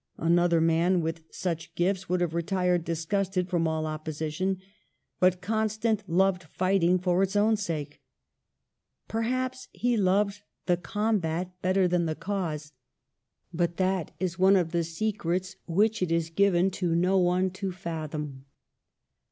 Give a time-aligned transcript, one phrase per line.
[0.17, 4.57] An other man with such gifts would have retired disgusted from all opposition;
[5.19, 8.01] but Constant loved fighting for its own sake.
[9.07, 12.71] Perhaps he loved the combat better than the cause;
[13.53, 17.71] but that is one of the secrets which it is given to no one to
[17.71, 18.45] fathom.